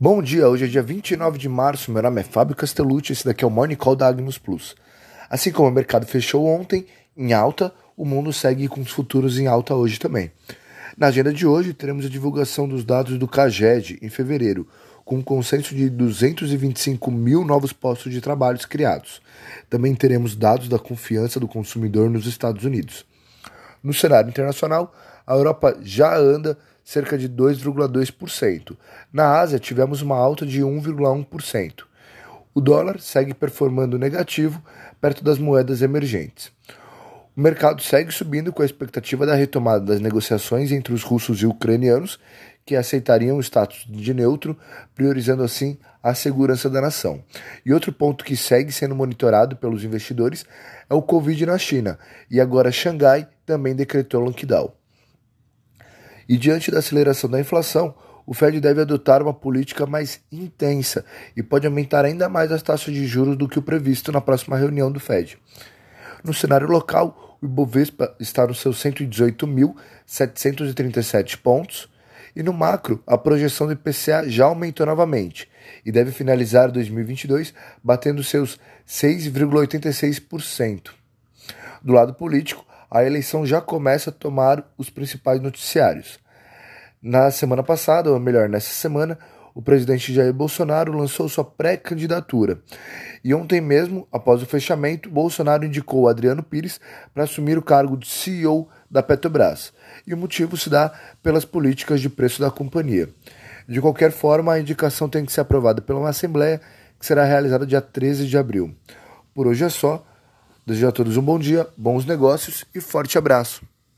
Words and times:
Bom 0.00 0.22
dia, 0.22 0.48
hoje 0.48 0.64
é 0.64 0.68
dia 0.68 0.80
29 0.80 1.36
de 1.38 1.48
março, 1.48 1.90
meu 1.90 2.00
nome 2.00 2.20
é 2.20 2.22
Fábio 2.22 2.54
Castellucci, 2.54 3.12
esse 3.12 3.24
daqui 3.24 3.42
é 3.42 3.46
o 3.48 3.50
Morning 3.50 3.74
Call 3.74 3.96
da 3.96 4.06
Agnus 4.06 4.38
Plus. 4.38 4.76
Assim 5.28 5.50
como 5.50 5.68
o 5.68 5.72
mercado 5.72 6.06
fechou 6.06 6.46
ontem 6.46 6.86
em 7.16 7.32
alta, 7.32 7.74
o 7.96 8.04
mundo 8.04 8.32
segue 8.32 8.68
com 8.68 8.80
os 8.80 8.92
futuros 8.92 9.40
em 9.40 9.48
alta 9.48 9.74
hoje 9.74 9.98
também. 9.98 10.30
Na 10.96 11.08
agenda 11.08 11.32
de 11.32 11.44
hoje, 11.44 11.74
teremos 11.74 12.06
a 12.06 12.08
divulgação 12.08 12.68
dos 12.68 12.84
dados 12.84 13.18
do 13.18 13.26
CAGED 13.26 13.98
em 14.00 14.08
fevereiro, 14.08 14.68
com 15.04 15.16
um 15.16 15.22
consenso 15.22 15.74
de 15.74 15.90
225 15.90 17.10
mil 17.10 17.44
novos 17.44 17.72
postos 17.72 18.12
de 18.12 18.20
trabalho 18.20 18.60
criados. 18.68 19.20
Também 19.68 19.96
teremos 19.96 20.36
dados 20.36 20.68
da 20.68 20.78
confiança 20.78 21.40
do 21.40 21.48
consumidor 21.48 22.08
nos 22.08 22.24
Estados 22.24 22.64
Unidos. 22.64 23.04
No 23.82 23.92
cenário 23.92 24.28
internacional, 24.28 24.94
a 25.26 25.34
Europa 25.34 25.76
já 25.82 26.16
anda 26.16 26.58
cerca 26.82 27.18
de 27.18 27.28
2,2%. 27.28 28.76
Na 29.12 29.38
Ásia, 29.40 29.58
tivemos 29.58 30.00
uma 30.00 30.16
alta 30.16 30.46
de 30.46 30.60
1,1%. 30.62 31.84
O 32.54 32.60
dólar 32.60 32.98
segue 32.98 33.34
performando 33.34 33.98
negativo 33.98 34.62
perto 35.00 35.22
das 35.22 35.38
moedas 35.38 35.82
emergentes. 35.82 36.50
O 37.36 37.40
mercado 37.40 37.80
segue 37.82 38.10
subindo 38.10 38.52
com 38.52 38.62
a 38.62 38.64
expectativa 38.64 39.24
da 39.24 39.34
retomada 39.34 39.84
das 39.84 40.00
negociações 40.00 40.72
entre 40.72 40.92
os 40.92 41.04
russos 41.04 41.40
e 41.40 41.46
ucranianos, 41.46 42.18
que 42.68 42.76
aceitariam 42.76 43.38
o 43.38 43.40
status 43.40 43.86
de 43.88 44.12
neutro, 44.12 44.54
priorizando 44.94 45.42
assim 45.42 45.78
a 46.02 46.12
segurança 46.12 46.68
da 46.68 46.82
nação. 46.82 47.24
E 47.64 47.72
outro 47.72 47.90
ponto 47.90 48.22
que 48.22 48.36
segue 48.36 48.70
sendo 48.70 48.94
monitorado 48.94 49.56
pelos 49.56 49.84
investidores 49.84 50.44
é 50.90 50.92
o 50.92 51.00
Covid 51.00 51.46
na 51.46 51.56
China, 51.56 51.98
e 52.30 52.38
agora 52.38 52.70
Xangai 52.70 53.26
também 53.46 53.74
decretou 53.74 54.20
lockdown. 54.20 54.70
E 56.28 56.36
diante 56.36 56.70
da 56.70 56.80
aceleração 56.80 57.30
da 57.30 57.40
inflação, 57.40 57.94
o 58.26 58.34
Fed 58.34 58.60
deve 58.60 58.82
adotar 58.82 59.22
uma 59.22 59.32
política 59.32 59.86
mais 59.86 60.20
intensa 60.30 61.06
e 61.34 61.42
pode 61.42 61.66
aumentar 61.66 62.04
ainda 62.04 62.28
mais 62.28 62.52
as 62.52 62.62
taxas 62.62 62.92
de 62.92 63.06
juros 63.06 63.34
do 63.34 63.48
que 63.48 63.58
o 63.58 63.62
previsto 63.62 64.12
na 64.12 64.20
próxima 64.20 64.58
reunião 64.58 64.92
do 64.92 65.00
Fed. 65.00 65.38
No 66.22 66.34
cenário 66.34 66.68
local, 66.68 67.38
o 67.40 67.46
Ibovespa 67.46 68.14
está 68.20 68.46
nos 68.46 68.60
seus 68.60 68.76
118.737 68.84 71.38
pontos 71.38 71.88
e 72.38 72.42
no 72.42 72.52
macro, 72.52 73.02
a 73.04 73.18
projeção 73.18 73.66
do 73.66 73.72
IPCA 73.72 74.30
já 74.30 74.44
aumentou 74.44 74.86
novamente 74.86 75.50
e 75.84 75.90
deve 75.90 76.12
finalizar 76.12 76.70
2022 76.70 77.52
batendo 77.82 78.22
seus 78.22 78.60
6,86%. 78.86 80.90
Do 81.82 81.92
lado 81.92 82.14
político, 82.14 82.64
a 82.88 83.02
eleição 83.02 83.44
já 83.44 83.60
começa 83.60 84.10
a 84.10 84.12
tomar 84.12 84.64
os 84.78 84.88
principais 84.88 85.42
noticiários. 85.42 86.20
Na 87.02 87.28
semana 87.32 87.64
passada, 87.64 88.12
ou 88.12 88.20
melhor, 88.20 88.48
nessa 88.48 88.72
semana, 88.72 89.18
o 89.58 89.62
presidente 89.62 90.14
Jair 90.14 90.32
Bolsonaro 90.32 90.96
lançou 90.96 91.28
sua 91.28 91.42
pré-candidatura. 91.42 92.60
E 93.24 93.34
ontem 93.34 93.60
mesmo, 93.60 94.06
após 94.12 94.40
o 94.40 94.46
fechamento, 94.46 95.10
Bolsonaro 95.10 95.64
indicou 95.64 96.06
Adriano 96.06 96.44
Pires 96.44 96.80
para 97.12 97.24
assumir 97.24 97.58
o 97.58 97.62
cargo 97.62 97.96
de 97.96 98.06
CEO 98.06 98.68
da 98.88 99.02
Petrobras. 99.02 99.72
E 100.06 100.14
o 100.14 100.16
motivo 100.16 100.56
se 100.56 100.70
dá 100.70 100.92
pelas 101.24 101.44
políticas 101.44 102.00
de 102.00 102.08
preço 102.08 102.40
da 102.40 102.52
companhia. 102.52 103.08
De 103.68 103.80
qualquer 103.80 104.12
forma, 104.12 104.52
a 104.52 104.60
indicação 104.60 105.08
tem 105.08 105.24
que 105.24 105.32
ser 105.32 105.40
aprovada 105.40 105.82
pela 105.82 105.98
uma 105.98 106.10
Assembleia, 106.10 106.60
que 106.96 107.04
será 107.04 107.24
realizada 107.24 107.66
dia 107.66 107.80
13 107.80 108.28
de 108.28 108.38
abril. 108.38 108.72
Por 109.34 109.48
hoje 109.48 109.64
é 109.64 109.68
só. 109.68 110.06
Desejo 110.64 110.86
a 110.86 110.92
todos 110.92 111.16
um 111.16 111.22
bom 111.22 111.36
dia, 111.36 111.66
bons 111.76 112.04
negócios 112.04 112.64
e 112.72 112.80
forte 112.80 113.18
abraço. 113.18 113.66